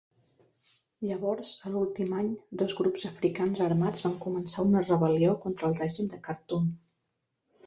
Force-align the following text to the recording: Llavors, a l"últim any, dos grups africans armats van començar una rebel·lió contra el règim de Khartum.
Llavors, 1.09 1.51
a 1.67 1.73
l"últim 1.73 2.15
any, 2.21 2.31
dos 2.61 2.75
grups 2.79 3.05
africans 3.11 3.61
armats 3.67 4.07
van 4.07 4.17
començar 4.25 4.67
una 4.71 4.83
rebel·lió 4.89 5.37
contra 5.45 5.71
el 5.71 5.79
règim 5.83 6.11
de 6.17 6.21
Khartum. 6.27 6.67